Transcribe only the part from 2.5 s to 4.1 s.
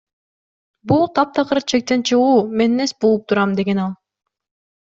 мен нес болуп турам,— деген ал.